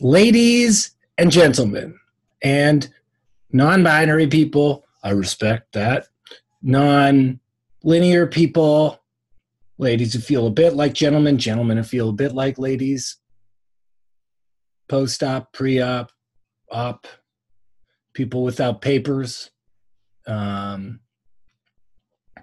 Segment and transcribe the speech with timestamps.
[0.00, 1.98] Ladies and gentlemen,
[2.40, 2.88] and
[3.50, 6.06] non binary people, I respect that.
[6.62, 7.40] Non
[7.82, 9.02] linear people,
[9.76, 13.16] ladies who feel a bit like gentlemen, gentlemen who feel a bit like ladies,
[14.88, 16.12] post op, pre op,
[16.70, 17.08] op,
[18.14, 19.50] people without papers,
[20.28, 21.00] um,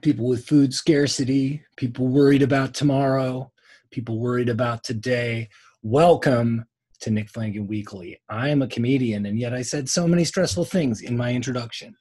[0.02, 3.50] people with food scarcity, people worried about tomorrow,
[3.92, 5.48] people worried about today.
[5.84, 6.66] Welcome
[7.02, 8.20] to Nick Flanagan Weekly.
[8.30, 11.95] I am a comedian, and yet I said so many stressful things in my introduction.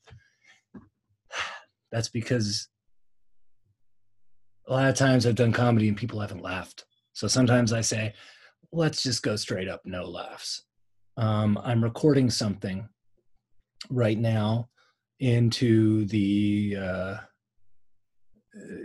[1.92, 2.68] That's because
[4.68, 6.84] a lot of times I've done comedy and people haven't laughed.
[7.12, 8.14] So sometimes I say,
[8.72, 10.64] let's just go straight up, no laughs.
[11.16, 12.88] Um, I'm recording something
[13.90, 14.68] right now
[15.20, 17.16] into the uh,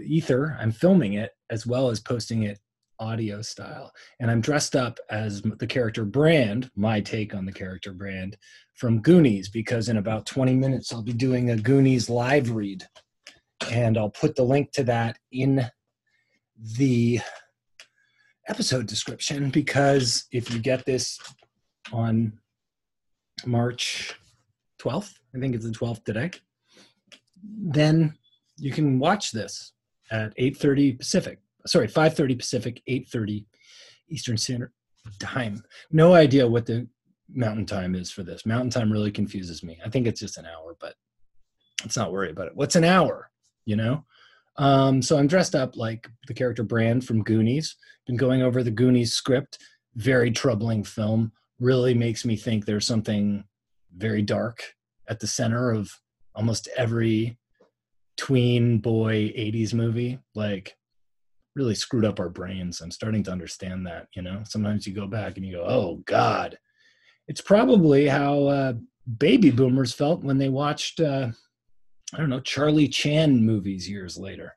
[0.06, 0.58] ether.
[0.59, 2.59] I'm filming it as well as posting it
[3.00, 3.92] audio style.
[4.19, 8.38] And I'm dressed up as the character Brand, my take on the character Brand
[8.75, 12.86] from Goonies, because in about 20 minutes I'll be doing a Goonies live read.
[13.72, 15.69] And I'll put the link to that in
[16.78, 17.19] the
[18.47, 21.19] episode description because if you get this
[21.94, 22.34] on
[23.45, 24.16] March
[24.81, 26.31] 12th, I think it's the 12th today,
[27.44, 28.17] then
[28.58, 29.73] you can watch this
[30.11, 33.46] at 8:30 Pacific sorry, 5:30 Pacific, 8:30
[34.10, 34.72] Eastern Standard
[35.20, 35.64] Time.
[35.92, 36.88] No idea what the
[37.34, 38.46] mountain time is for this.
[38.46, 39.80] Mountain time really confuses me.
[39.86, 40.96] I think it's just an hour, but
[41.84, 42.56] let's not worry about it.
[42.56, 43.31] What's an hour?
[43.66, 44.06] You know?
[44.58, 47.75] Um, so I'm dressed up like the character Brand from Goonies.
[48.08, 49.59] Been going over the Goonies script.
[49.96, 51.31] Very troubling film.
[51.59, 53.44] Really makes me think there's something
[53.96, 54.64] very dark
[55.08, 55.92] at the center of
[56.36, 57.38] almost every
[58.18, 60.19] tween boy 80s movie.
[60.36, 60.75] Like
[61.59, 62.81] really screwed up our brains.
[62.81, 64.42] I'm starting to understand that, you know.
[64.46, 66.58] Sometimes you go back and you go, "Oh God."
[67.28, 68.74] It's probably how uh,
[69.18, 71.30] baby boomers felt when they watched uh,
[72.14, 74.56] I don't know, Charlie Chan movies years later.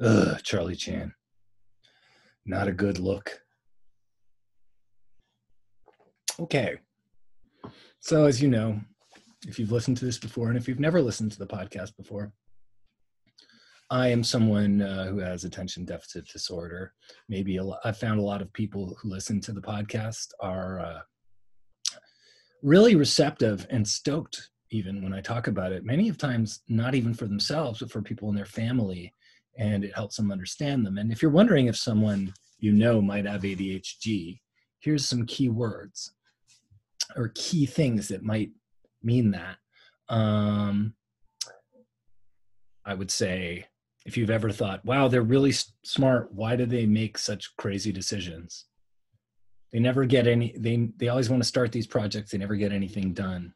[0.00, 1.12] Ugh, Charlie Chan.
[2.46, 3.38] Not a good look.
[6.40, 6.78] Okay.
[8.00, 8.80] So, as you know,
[9.46, 12.32] if you've listened to this before, and if you've never listened to the podcast before,
[13.90, 16.94] I am someone uh, who has attention deficit disorder.
[17.28, 21.00] Maybe lot, I found a lot of people who listen to the podcast are uh,
[22.62, 25.84] really receptive and stoked, even when I talk about it.
[25.84, 29.12] Many of times, not even for themselves, but for people in their family,
[29.58, 30.96] and it helps them understand them.
[30.96, 34.40] And if you're wondering if someone you know might have ADHD,
[34.80, 36.14] here's some key words
[37.16, 38.50] or key things that might
[39.02, 39.56] mean that.
[40.08, 40.94] Um,
[42.86, 43.66] I would say
[44.04, 46.32] if you've ever thought, wow, they're really smart.
[46.32, 48.66] Why do they make such crazy decisions?
[49.72, 52.30] They never get any, they, they always want to start these projects.
[52.30, 53.54] They never get anything done.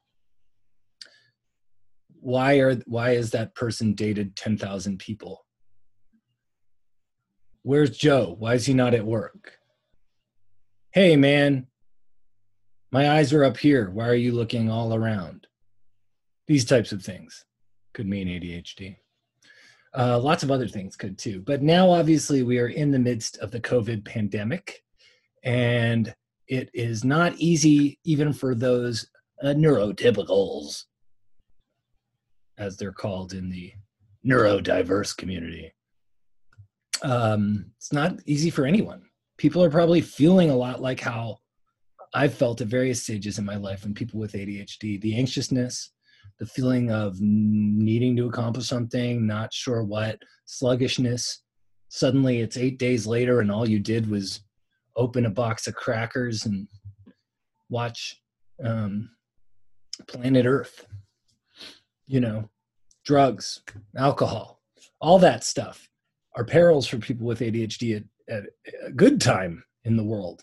[2.21, 5.45] Why are, why is that person dated 10,000 people?
[7.63, 8.35] Where's Joe?
[8.39, 9.59] Why is he not at work?
[10.93, 11.67] Hey, man,
[12.91, 13.91] my eyes are up here.
[13.91, 15.47] Why are you looking all around?
[16.47, 17.45] These types of things
[17.93, 18.97] could mean ADHD.
[19.97, 21.41] Uh, lots of other things could too.
[21.41, 24.83] But now, obviously, we are in the midst of the COVID pandemic,
[25.43, 26.15] and
[26.47, 29.09] it is not easy even for those
[29.43, 30.85] uh, neurotypicals,
[32.59, 33.73] as they're called in the
[34.27, 35.73] neurodiverse community.
[37.03, 39.03] Um, it's not easy for anyone.
[39.37, 41.39] People are probably feeling a lot like how
[42.13, 45.93] I've felt at various stages in my life and people with ADHD the anxiousness,
[46.39, 51.43] the feeling of needing to accomplish something, not sure what, sluggishness.
[51.89, 54.41] Suddenly it's eight days later, and all you did was
[54.97, 56.69] open a box of crackers and
[57.69, 58.21] watch
[58.65, 59.11] um,
[60.07, 60.87] Planet Earth.
[62.07, 62.49] You know,
[63.05, 63.61] drugs,
[63.97, 64.61] alcohol,
[65.01, 65.89] all that stuff
[66.37, 68.45] are perils for people with ADHD at, at
[68.87, 70.43] a good time in the world.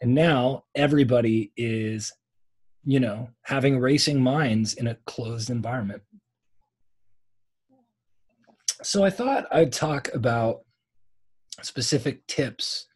[0.00, 2.12] And now everybody is
[2.84, 6.02] you know, having racing minds in a closed environment.
[8.82, 10.60] So I thought I'd talk about
[11.62, 12.86] specific tips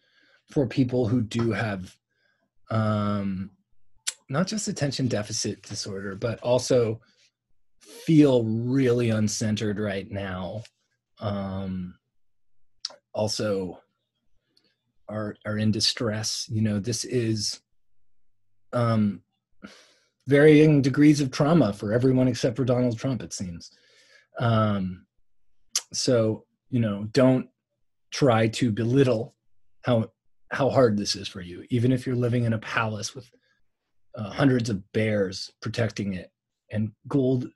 [0.50, 1.96] for people who do have
[2.70, 3.50] um,
[4.29, 7.00] not just attention deficit disorder, but also
[7.81, 10.62] feel really uncentered right now.
[11.20, 11.94] Um,
[13.14, 13.81] also,
[15.08, 16.46] are are in distress.
[16.50, 17.61] You know, this is
[18.73, 19.23] um,
[20.28, 23.70] varying degrees of trauma for everyone except for Donald Trump, it seems.
[24.38, 25.06] Um,
[25.92, 27.48] so, you know, don't
[28.12, 29.34] try to belittle
[29.84, 30.10] how
[30.50, 33.30] how hard this is for you, even if you're living in a palace with
[34.14, 36.30] uh, hundreds of bears protecting it
[36.70, 37.48] and gold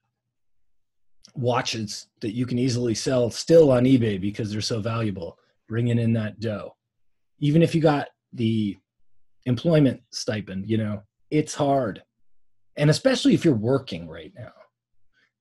[1.34, 5.38] watches that you can easily sell still on eBay because they're so valuable,
[5.69, 6.74] bringing in that dough.
[7.38, 8.76] Even if you got the
[9.46, 12.02] employment stipend, you know, it's hard.
[12.76, 14.52] And especially if you're working right now,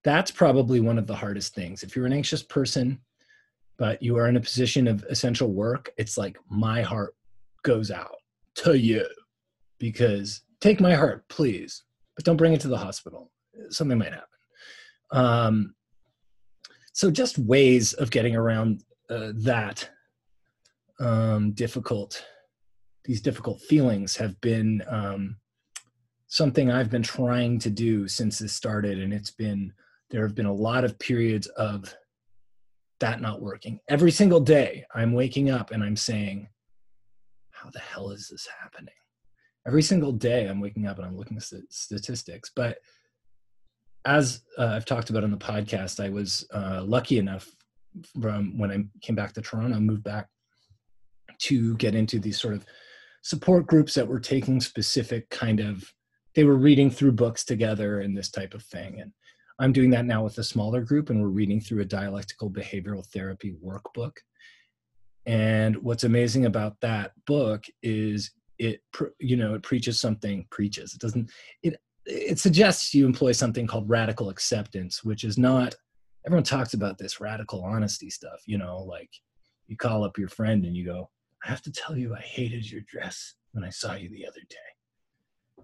[0.03, 1.83] that's probably one of the hardest things.
[1.83, 2.99] If you're an anxious person,
[3.77, 7.15] but you are in a position of essential work, it's like my heart
[7.63, 8.15] goes out
[8.55, 9.05] to you
[9.79, 11.83] because take my heart, please,
[12.15, 13.31] but don't bring it to the hospital.
[13.69, 14.27] Something might happen.
[15.11, 15.75] Um,
[16.93, 19.89] so, just ways of getting around uh, that
[20.99, 22.23] um, difficult,
[23.05, 25.37] these difficult feelings have been um,
[26.31, 29.73] something I've been trying to do since this started, and it's been
[30.09, 31.93] there have been a lot of periods of
[33.01, 33.79] that not working.
[33.89, 36.47] Every single day, I'm waking up and I'm saying,
[37.51, 38.93] "How the hell is this happening?"
[39.67, 42.77] Every single day, I'm waking up and I'm looking at statistics, but
[44.05, 47.47] as uh, I've talked about on the podcast, I was uh, lucky enough
[48.19, 50.27] from when I came back to Toronto, moved back
[51.39, 52.65] to get into these sort of
[53.21, 55.93] support groups that were taking specific kind of
[56.35, 58.99] they were reading through books together and this type of thing.
[59.01, 59.11] And
[59.59, 63.05] i'm doing that now with a smaller group and we're reading through a dialectical behavioral
[63.05, 64.13] therapy workbook.
[65.25, 68.81] And what's amazing about that book is it
[69.19, 70.93] you know it preaches something preaches.
[70.93, 71.31] It doesn't
[71.63, 75.75] it it suggests you employ something called radical acceptance, which is not
[76.25, 79.09] everyone talks about this radical honesty stuff, you know, like
[79.67, 81.09] you call up your friend and you go,
[81.43, 84.41] I have to tell you I hated your dress when I saw you the other
[84.49, 84.70] day.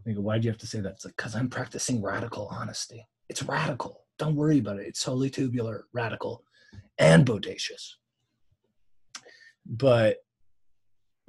[0.08, 0.94] They go, why'd you have to say that?
[0.94, 3.06] It's like, because I'm practicing radical honesty.
[3.28, 4.06] It's radical.
[4.18, 4.88] Don't worry about it.
[4.88, 6.46] It's totally tubular, radical,
[6.98, 7.96] and bodacious.
[9.66, 10.20] But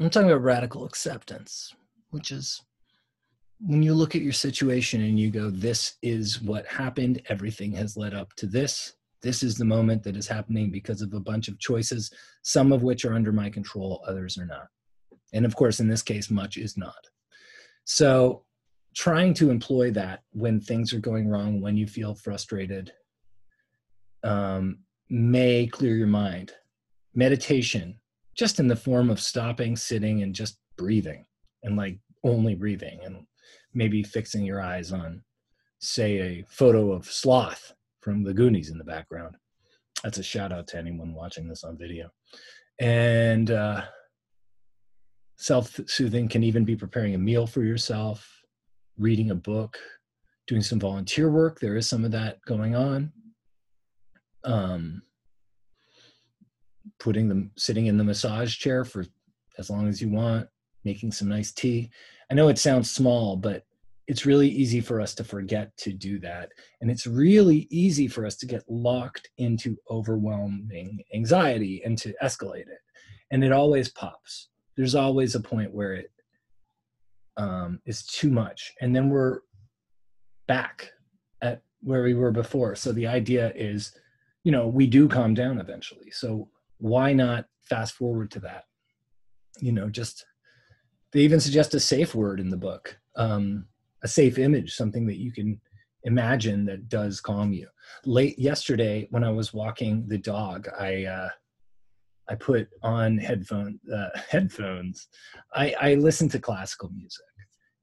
[0.00, 1.75] I'm talking about radical acceptance,
[2.10, 2.62] which is
[3.58, 7.96] when you look at your situation and you go, this is what happened, everything has
[7.96, 8.92] led up to this.
[9.22, 12.84] This is the moment that is happening because of a bunch of choices, some of
[12.84, 14.69] which are under my control, others are not.
[15.32, 16.94] And of course, in this case, much is not.
[17.84, 18.44] So,
[18.94, 22.93] trying to employ that when things are going wrong, when you feel frustrated,
[24.25, 26.52] um, may clear your mind.
[27.14, 27.99] Meditation,
[28.37, 31.25] just in the form of stopping, sitting, and just breathing,
[31.62, 33.26] and like only breathing and
[33.75, 35.23] maybe fixing your eyes on,
[35.81, 39.37] say, a photo of Sloth from the Goonies in the background.
[40.02, 42.11] That's a shout out to anyone watching this on video.
[42.81, 43.82] And uh,
[45.37, 48.38] self soothing can even be preparing a meal for yourself,
[48.99, 49.79] reading a book,
[50.47, 51.61] doing some volunteer work.
[51.61, 53.12] There is some of that going on.
[54.45, 55.03] Um,
[56.99, 59.05] putting them sitting in the massage chair for
[59.59, 60.49] as long as you want,
[60.85, 61.91] making some nice tea.
[62.31, 63.64] I know it sounds small, but
[64.07, 66.50] it's really easy for us to forget to do that.
[66.81, 72.62] And it's really easy for us to get locked into overwhelming anxiety and to escalate
[72.62, 72.81] it.
[73.31, 74.49] And it always pops.
[74.76, 76.11] There's always a point where it
[77.38, 78.75] um, is too much.
[78.80, 79.40] And then we're
[80.47, 80.90] back
[81.40, 82.75] at where we were before.
[82.75, 83.92] So the idea is,
[84.45, 86.11] you know, we do calm down eventually.
[86.11, 88.64] So why not fast forward to that?
[89.61, 90.26] You know, just
[91.12, 93.66] they even suggest a safe word in the book um,
[94.02, 95.61] a safe image something that you can
[96.04, 97.66] imagine that does calm you
[98.04, 101.28] late yesterday when i was walking the dog i uh,
[102.28, 105.08] i put on headphone uh, headphones
[105.54, 107.25] i i listen to classical music.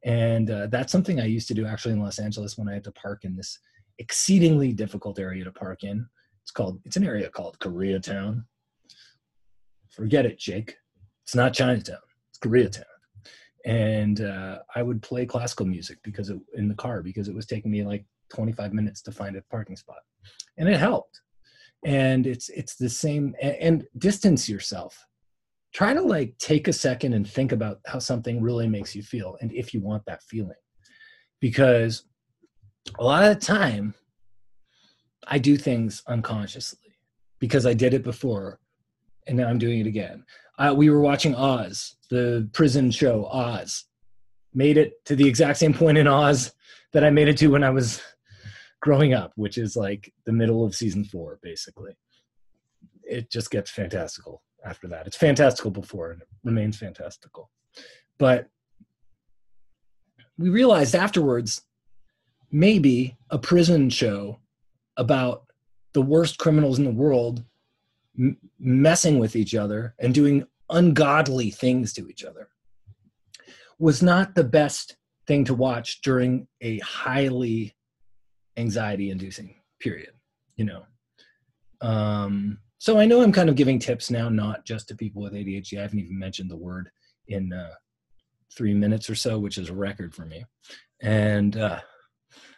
[0.06, 2.84] And uh, that's something i used to do actually in los angeles when i had
[2.84, 3.60] to park in this
[4.00, 6.06] exceedingly difficult area to park in.
[6.44, 8.44] It's called it's an area called koreatown.
[9.90, 10.76] Forget it jake.
[11.24, 11.98] It's not chinatown.
[12.30, 12.84] It's koreatown.
[13.66, 17.48] And uh, I would play classical music because it, in the car because it was
[17.48, 20.00] taking me like 25 minutes to find a parking spot,
[20.58, 21.22] and it helped.
[21.86, 25.06] And it's it's the same and, and distance yourself.
[25.74, 29.38] Try to like take a second and think about how something really makes you feel,
[29.40, 30.58] and if you want that feeling,
[31.40, 32.04] because
[33.00, 33.94] a lot of the time
[35.28, 36.98] I do things unconsciously
[37.40, 38.60] because I did it before,
[39.28, 40.26] and now I'm doing it again
[40.58, 43.86] uh, we were watching Oz, the prison show Oz.
[44.54, 46.54] Made it to the exact same point in Oz
[46.94, 48.02] that I made it to when I was
[48.82, 51.98] growing up, which is like the middle of season four, basically.
[53.04, 55.08] It just gets fantastical after that.
[55.08, 57.50] It's fantastical before and it remains fantastical.
[58.18, 58.48] But
[60.38, 61.62] we realized afterwards
[62.52, 64.40] maybe a prison show
[64.98, 65.46] about
[65.94, 67.44] the worst criminals in the world
[68.60, 72.50] messing with each other and doing ungodly things to each other
[73.78, 74.96] was not the best
[75.28, 77.76] thing to watch during a highly
[78.58, 80.12] anxiety inducing period,
[80.56, 80.84] you know.
[81.82, 85.34] Um, so I know I'm kind of giving tips now, not just to people with
[85.34, 85.80] ADHD.
[85.80, 86.90] I haven't even mentioned the word
[87.28, 87.74] in uh,
[88.56, 90.46] three minutes or so, which is a record for me.
[91.02, 91.80] And, uh,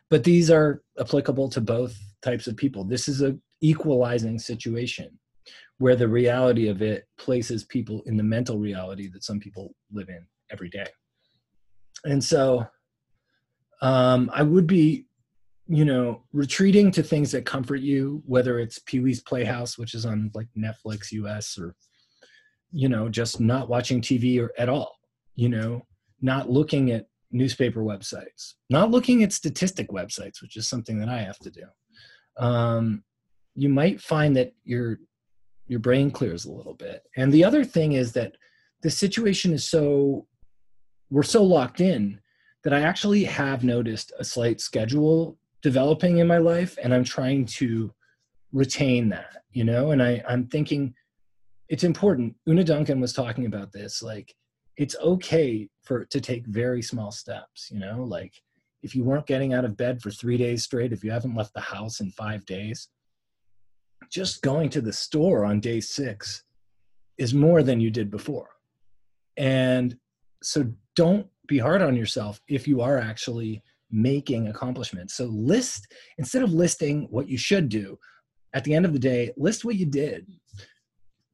[0.09, 2.83] but these are applicable to both types of people.
[2.83, 5.17] This is a equalizing situation
[5.79, 10.09] where the reality of it places people in the mental reality that some people live
[10.09, 10.87] in every day.
[12.03, 12.65] And so
[13.81, 15.06] um, I would be,
[15.67, 20.05] you know, retreating to things that comfort you, whether it's Pee Wee's Playhouse, which is
[20.05, 21.75] on like Netflix US, or,
[22.71, 24.95] you know, just not watching TV or at all,
[25.35, 25.85] you know,
[26.21, 31.19] not looking at newspaper websites, not looking at statistic websites, which is something that I
[31.19, 31.63] have to do.
[32.37, 33.03] Um,
[33.55, 34.99] you might find that your
[35.67, 37.03] your brain clears a little bit.
[37.17, 38.37] And the other thing is that
[38.83, 40.27] the situation is so
[41.09, 42.21] we're so locked in
[42.63, 47.45] that I actually have noticed a slight schedule developing in my life and I'm trying
[47.45, 47.93] to
[48.51, 50.93] retain that, you know, and I, I'm thinking
[51.69, 52.35] it's important.
[52.47, 54.33] Una Duncan was talking about this, like
[54.77, 58.33] it's okay for to take very small steps, you know, like
[58.83, 61.53] if you weren't getting out of bed for three days straight, if you haven't left
[61.53, 62.87] the house in five days,
[64.09, 66.43] just going to the store on day six
[67.17, 68.49] is more than you did before.
[69.35, 69.97] And
[70.43, 75.15] so don't be hard on yourself if you are actually making accomplishments.
[75.15, 77.97] So list instead of listing what you should do,
[78.53, 80.27] at the end of the day, list what you did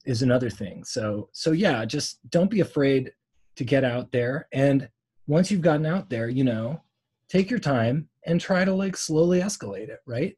[0.05, 0.83] is another thing.
[0.83, 3.11] So so yeah, just don't be afraid
[3.55, 4.89] to get out there and
[5.25, 6.81] once you've gotten out there, you know,
[7.29, 10.35] take your time and try to like slowly escalate it, right?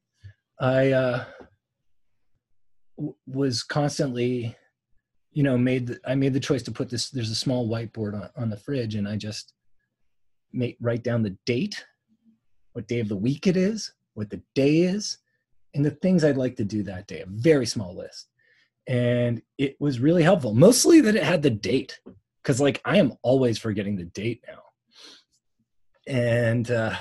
[0.60, 1.26] I uh
[2.98, 4.56] w- was constantly
[5.32, 8.14] you know made the, i made the choice to put this there's a small whiteboard
[8.14, 9.54] on, on the fridge and i just
[10.54, 11.84] make write down the date
[12.76, 15.18] what day of the week it is what the day is
[15.74, 18.30] and the things i'd like to do that day a very small list.
[18.88, 22.00] And it was really helpful mostly that it had the date
[22.44, 24.62] because like i am always forgetting the date now.
[26.08, 26.96] And uh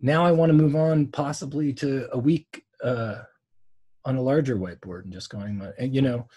[0.00, 3.16] now i want to move on possibly to a week uh
[4.06, 6.28] on a larger whiteboard and just going, and you know,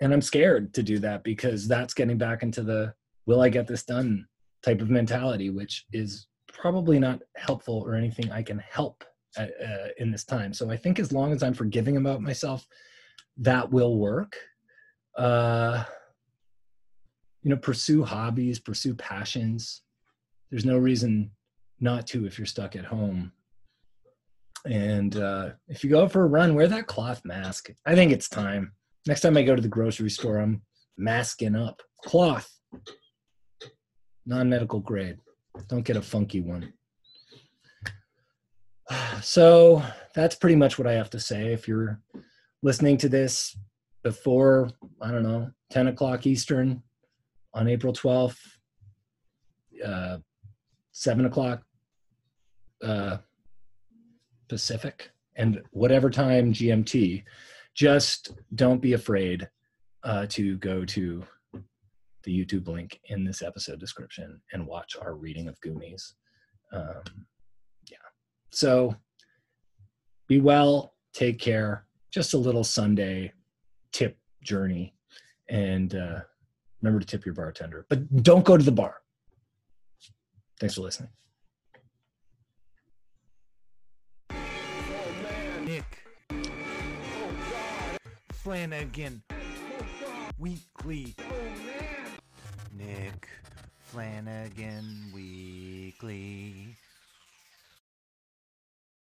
[0.00, 2.94] and I'm scared to do that because that's getting back into the
[3.26, 4.26] will I get this done
[4.62, 9.04] type of mentality, which is probably not helpful or anything I can help
[9.38, 10.52] uh, uh, in this time.
[10.52, 12.66] So I think as long as I'm forgiving about myself,
[13.38, 14.36] that will work.
[15.16, 15.84] Uh,
[17.42, 19.82] you know, pursue hobbies, pursue passions.
[20.50, 21.30] There's no reason
[21.80, 23.32] not to if you're stuck at home
[24.64, 27.70] and uh, if you go for a run, wear that cloth mask.
[27.86, 28.72] I think it's time.
[29.06, 30.62] Next time I go to the grocery store, I'm
[30.98, 31.80] masking up.
[32.04, 32.50] Cloth,
[34.26, 35.18] non medical grade.
[35.68, 36.72] Don't get a funky one.
[39.22, 39.82] So
[40.14, 41.52] that's pretty much what I have to say.
[41.52, 42.00] If you're
[42.62, 43.54] listening to this
[44.02, 46.82] before, I don't know, 10 o'clock Eastern
[47.52, 48.38] on April 12th,
[49.84, 50.18] uh,
[50.92, 51.62] 7 o'clock
[52.82, 53.18] uh,
[54.48, 57.24] Pacific and whatever time GMT,
[57.74, 59.48] just don't be afraid
[60.02, 61.24] uh, to go to
[62.24, 66.14] the YouTube link in this episode description and watch our reading of Goonies.
[66.72, 67.26] Um,
[67.90, 67.96] yeah.
[68.50, 68.94] So
[70.28, 71.86] be well, take care.
[72.10, 73.32] Just a little Sunday
[73.92, 74.94] tip journey.
[75.48, 76.20] And uh,
[76.82, 78.96] remember to tip your bartender, but don't go to the bar.
[80.58, 81.10] Thanks for listening.
[88.42, 89.22] Flanagan
[90.38, 91.14] Weekly.
[92.76, 93.28] Nick
[93.78, 96.76] Flanagan Weekly.